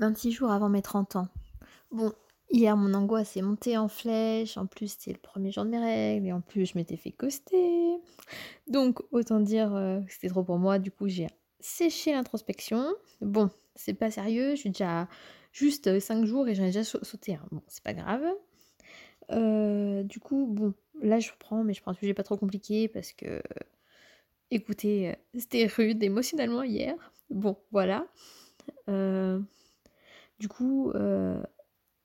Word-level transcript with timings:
26 0.00 0.32
jours 0.32 0.50
avant 0.50 0.68
mes 0.68 0.82
30 0.82 1.16
ans. 1.16 1.28
Bon, 1.92 2.12
hier, 2.50 2.76
mon 2.76 2.94
angoisse 2.94 3.36
est 3.36 3.42
montée 3.42 3.76
en 3.76 3.88
flèche. 3.88 4.56
En 4.56 4.66
plus, 4.66 4.88
c'était 4.92 5.12
le 5.12 5.18
premier 5.18 5.52
jour 5.52 5.64
de 5.64 5.70
mes 5.70 5.78
règles. 5.78 6.26
Et 6.26 6.32
en 6.32 6.40
plus, 6.40 6.66
je 6.66 6.76
m'étais 6.76 6.96
fait 6.96 7.12
coster. 7.12 7.96
Donc, 8.66 9.00
autant 9.12 9.40
dire 9.40 9.74
euh, 9.74 10.00
c'était 10.08 10.28
trop 10.28 10.42
pour 10.42 10.58
moi. 10.58 10.78
Du 10.78 10.90
coup, 10.90 11.08
j'ai 11.08 11.26
séché 11.60 12.12
l'introspection. 12.12 12.84
Bon, 13.20 13.50
c'est 13.76 13.94
pas 13.94 14.10
sérieux. 14.10 14.52
Je 14.52 14.60
suis 14.60 14.70
déjà 14.70 15.06
juste 15.52 16.00
5 16.00 16.24
jours 16.24 16.48
et 16.48 16.54
j'en 16.54 16.64
ai 16.64 16.72
déjà 16.72 16.84
sauté 16.84 17.34
un. 17.34 17.46
Bon, 17.52 17.62
c'est 17.68 17.84
pas 17.84 17.94
grave. 17.94 18.24
Euh, 19.32 20.02
du 20.02 20.18
coup, 20.18 20.46
bon, 20.50 20.74
là, 21.02 21.20
je 21.20 21.30
reprends, 21.30 21.62
mais 21.62 21.74
je 21.74 21.82
prends 21.82 21.92
un 21.92 21.94
sujet 21.94 22.14
pas 22.14 22.24
trop 22.24 22.36
compliqué 22.36 22.88
parce 22.88 23.12
que. 23.12 23.42
Écoutez, 24.52 25.10
euh, 25.10 25.14
c'était 25.38 25.66
rude 25.66 26.02
émotionnellement 26.02 26.64
hier. 26.64 26.94
Bon, 27.30 27.56
voilà. 27.70 28.06
Euh, 28.88 29.40
du 30.40 30.48
coup, 30.48 30.90
euh, 30.94 31.40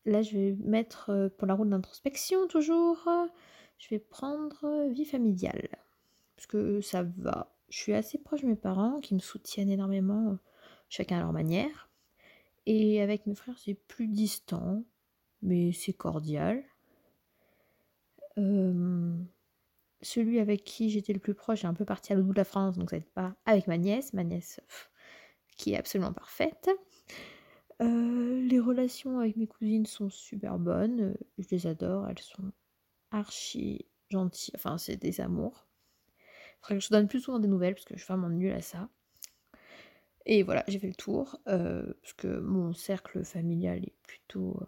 là, 0.05 0.21
je 0.21 0.38
vais 0.38 0.57
mettre 0.63 1.09
euh, 1.09 1.30
pour 1.30 1.48
la 1.48 1.55
route 1.55 1.70
d'introspection 1.70 2.48
toujours. 2.48 3.07
Je 3.80 3.89
vais 3.89 3.99
prendre 3.99 4.89
vie 4.91 5.05
familiale. 5.05 5.70
Parce 6.35 6.48
que 6.48 6.81
ça 6.81 7.03
va. 7.17 7.55
Je 7.70 7.79
suis 7.79 7.93
assez 7.93 8.17
proche 8.17 8.41
de 8.41 8.48
mes 8.48 8.55
parents 8.55 8.99
qui 8.99 9.16
me 9.16 9.20
soutiennent 9.20 9.71
énormément, 9.71 10.38
chacun 10.90 11.17
à 11.17 11.21
leur 11.21 11.31
manière. 11.31 11.90
Et 12.66 13.02
avec 13.02 13.26
mes 13.26 13.35
frères, 13.35 13.57
c'est 13.57 13.73
plus 13.73 14.07
distant, 14.07 14.84
mais 15.41 15.71
c'est 15.71 15.93
cordial. 15.93 16.63
celui 20.02 20.40
avec 20.40 20.63
qui 20.65 20.90
j'étais 20.90 21.13
le 21.13 21.20
plus 21.20 21.34
proche 21.34 21.63
est 21.63 21.67
un 21.67 21.73
peu 21.73 21.85
parti 21.85 22.12
à 22.12 22.15
l'autre 22.15 22.27
bout 22.27 22.34
de 22.34 22.40
la 22.40 22.43
France, 22.43 22.77
donc 22.77 22.90
ça 22.90 22.98
n'aide 22.98 23.09
pas 23.09 23.35
avec 23.45 23.67
ma 23.67 23.77
nièce. 23.77 24.13
Ma 24.13 24.23
nièce, 24.23 24.59
qui 25.57 25.73
est 25.73 25.77
absolument 25.77 26.13
parfaite. 26.13 26.70
Euh, 27.81 28.41
les 28.41 28.59
relations 28.59 29.20
avec 29.20 29.35
mes 29.35 29.47
cousines 29.47 29.85
sont 29.85 30.09
super 30.09 30.57
bonnes, 30.57 31.01
euh, 31.01 31.13
je 31.37 31.48
les 31.51 31.68
adore, 31.68 32.07
elles 32.07 32.20
sont 32.20 32.54
archi 33.12 33.85
gentilles, 34.09 34.54
enfin 34.55 34.77
c'est 34.77 34.95
des 34.95 35.20
amours. 35.20 35.68
Faudrait 36.62 36.77
que 36.77 36.84
je 36.85 36.90
donne 36.90 37.07
plus 37.07 37.20
souvent 37.20 37.40
des 37.40 37.49
nouvelles 37.49 37.73
parce 37.73 37.85
que 37.85 37.96
je 37.96 38.03
suis 38.03 38.07
vraiment 38.07 38.29
nulle 38.29 38.53
à 38.53 38.62
ça. 38.62 38.90
Et 40.26 40.41
voilà, 40.43 40.63
j'ai 40.68 40.79
fait 40.79 40.87
le 40.87 40.96
tour, 40.96 41.40
euh, 41.48 41.93
parce 42.01 42.13
que 42.13 42.40
mon 42.40 42.73
cercle 42.73 43.23
familial 43.23 43.84
est 43.84 43.93
plutôt 44.03 44.59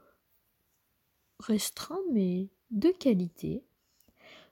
restreint, 1.39 2.01
mais 2.11 2.49
de 2.71 2.89
qualité. 2.89 3.63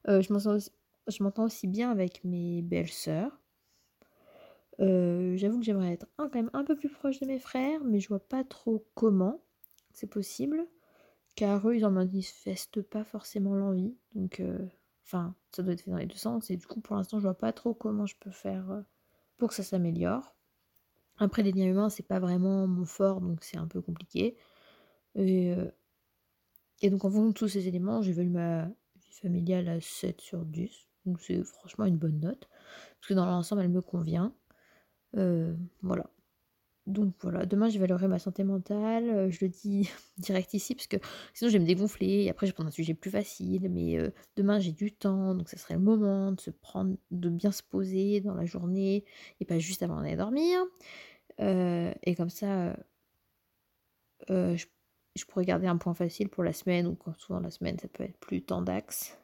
je 0.07 1.23
m'entends 1.23 1.43
aussi 1.43 1.67
bien 1.67 1.91
avec 1.91 2.23
mes 2.23 2.61
belles 2.61 2.89
sœurs. 2.89 3.37
Euh, 4.81 5.14
j'avoue 5.37 5.59
que 5.59 5.65
j'aimerais 5.65 5.93
être 5.93 6.07
quand 6.17 6.33
même 6.33 6.49
un 6.53 6.63
peu 6.63 6.75
plus 6.75 6.89
proche 6.89 7.19
de 7.19 7.25
mes 7.25 7.39
frères, 7.39 7.83
mais 7.83 7.99
je 7.99 8.09
vois 8.09 8.19
pas 8.19 8.43
trop 8.43 8.85
comment 8.95 9.41
c'est 9.93 10.07
possible, 10.07 10.67
car 11.35 11.67
eux, 11.67 11.75
ils 11.77 11.85
en 11.85 11.91
manifestent 11.91 12.81
pas 12.81 13.03
forcément 13.03 13.55
l'envie. 13.55 13.95
Donc, 14.13 14.39
euh, 14.39 14.59
enfin, 15.05 15.35
ça 15.51 15.63
doit 15.63 15.73
être 15.73 15.81
fait 15.81 15.91
dans 15.91 15.97
les 15.97 16.05
deux 16.05 16.15
sens, 16.15 16.49
et 16.49 16.57
du 16.57 16.67
coup, 16.67 16.81
pour 16.81 16.95
l'instant, 16.95 17.19
je 17.19 17.23
vois 17.23 17.37
pas 17.37 17.53
trop 17.53 17.73
comment 17.73 18.05
je 18.05 18.15
peux 18.19 18.31
faire 18.31 18.71
euh, 18.71 18.81
pour 19.37 19.49
que 19.49 19.55
ça 19.55 19.63
s'améliore. 19.63 20.35
Après, 21.17 21.43
les 21.43 21.51
liens 21.51 21.67
humains, 21.67 21.89
c'est 21.89 22.07
pas 22.07 22.19
vraiment 22.19 22.67
mon 22.67 22.85
fort, 22.85 23.21
donc 23.21 23.43
c'est 23.43 23.57
un 23.57 23.67
peu 23.67 23.81
compliqué. 23.81 24.35
Et, 25.15 25.55
et 26.81 26.89
donc, 26.89 27.05
en 27.05 27.09
fonction 27.09 27.29
de 27.29 27.33
tous 27.33 27.47
ces 27.47 27.67
éléments, 27.67 28.01
vu 28.01 28.29
ma 28.29 28.65
vie 28.65 29.13
familiale 29.13 29.69
à 29.69 29.79
7 29.79 30.19
sur 30.19 30.45
10. 30.45 30.71
Donc, 31.05 31.21
c'est 31.21 31.41
franchement 31.43 31.85
une 31.85 31.97
bonne 31.97 32.19
note. 32.19 32.49
Parce 32.99 33.09
que 33.09 33.13
dans 33.13 33.25
l'ensemble, 33.25 33.61
elle 33.61 33.69
me 33.69 33.81
convient. 33.81 34.33
Euh, 35.17 35.53
voilà. 35.81 36.05
Donc 36.87 37.15
voilà, 37.21 37.47
demain 37.47 37.67
j'évaluerai 37.67 38.07
ma 38.07 38.19
santé 38.19 38.43
mentale, 38.43 39.09
euh, 39.09 39.31
je 39.31 39.43
le 39.43 39.49
dis 39.49 39.89
direct 40.19 40.53
ici 40.53 40.75
parce 40.75 40.85
que 40.85 40.97
sinon 41.33 41.49
je 41.49 41.57
vais 41.57 41.61
me 41.63 41.65
dégonfler 41.65 42.25
et 42.25 42.29
après 42.29 42.45
je 42.45 42.51
vais 42.51 42.53
prendre 42.53 42.67
un 42.67 42.71
sujet 42.71 42.93
plus 42.93 43.09
facile, 43.09 43.69
mais 43.71 43.97
euh, 43.97 44.11
demain 44.35 44.59
j'ai 44.59 44.71
du 44.71 44.91
temps, 44.91 45.33
donc 45.33 45.49
ça 45.49 45.57
serait 45.57 45.73
le 45.73 45.79
moment 45.79 46.31
de 46.31 46.39
se 46.39 46.51
prendre, 46.51 46.95
de 47.09 47.29
bien 47.29 47.51
se 47.51 47.63
poser 47.63 48.21
dans 48.21 48.35
la 48.35 48.45
journée 48.45 49.03
et 49.39 49.45
pas 49.45 49.57
juste 49.57 49.81
avant 49.81 49.99
d'aller 50.01 50.15
dormir. 50.15 50.59
et 51.39 52.15
comme 52.15 52.29
ça, 52.29 52.75
je, 54.29 54.65
je, 55.15 55.25
pourrais 55.25 55.45
garder 55.45 55.67
un 55.67 55.77
point 55.77 55.95
facile 55.95 56.29
pour 56.29 56.43
la 56.43 56.53
semaine 56.53 56.87
ou 56.87 56.95
quand 56.95 57.17
souvent 57.19 57.39
la 57.39 57.51
semaine 57.51 57.79
ça 57.79 57.87
peut 57.87 58.03
être 58.03 58.17
plus 58.19 58.43
temps 58.43 58.61
d'axe. 58.61 59.17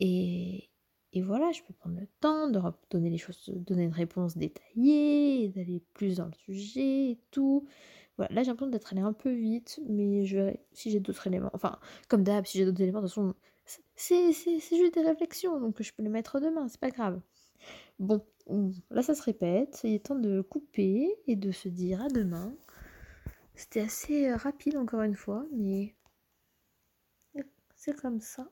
Et, 0.00 0.70
et 1.14 1.22
voilà, 1.22 1.52
je 1.52 1.62
peux 1.62 1.72
prendre 1.72 1.98
le 1.98 2.06
temps 2.20 2.48
de 2.48 2.60
donner 2.90 3.08
les 3.08 3.18
choses, 3.18 3.50
donner 3.54 3.84
une 3.84 3.92
réponse 3.92 4.36
détaillée, 4.36 5.48
d'aller 5.48 5.80
plus 5.94 6.16
dans 6.16 6.26
le 6.26 6.34
sujet 6.34 7.12
et 7.12 7.20
tout. 7.30 7.66
Voilà, 8.16 8.34
là 8.34 8.42
j'ai 8.42 8.48
l'impression 8.48 8.70
d'être 8.70 8.92
allé 8.92 9.00
un 9.02 9.12
peu 9.12 9.32
vite, 9.32 9.80
mais 9.88 10.26
je 10.26 10.36
verrai 10.36 10.60
si 10.72 10.90
j'ai 10.90 11.00
d'autres 11.00 11.26
éléments. 11.26 11.50
Enfin, 11.54 11.78
comme 12.08 12.22
d'hab, 12.24 12.44
si 12.46 12.58
j'ai 12.58 12.64
d'autres 12.64 12.82
éléments, 12.82 13.00
de 13.00 13.06
toute 13.06 13.14
façon, 13.14 13.34
c'est 13.96 14.32
juste 14.32 14.94
des 14.94 15.02
réflexions, 15.02 15.60
donc 15.60 15.80
je 15.82 15.92
peux 15.94 16.02
les 16.02 16.08
mettre 16.08 16.40
demain, 16.40 16.68
c'est 16.68 16.80
pas 16.80 16.90
grave. 16.90 17.20
Bon, 17.98 18.24
là 18.90 19.02
ça 19.02 19.14
se 19.14 19.22
répète, 19.22 19.80
il 19.84 19.94
est 19.94 20.06
temps 20.06 20.16
de 20.18 20.42
couper 20.42 21.14
et 21.26 21.36
de 21.36 21.52
se 21.52 21.68
dire 21.68 22.02
à 22.02 22.08
demain. 22.08 22.54
C'était 23.54 23.80
assez 23.82 24.34
rapide 24.34 24.76
encore 24.76 25.02
une 25.02 25.14
fois, 25.14 25.46
mais 25.52 25.94
c'est 27.76 27.94
comme 27.94 28.20
ça. 28.20 28.50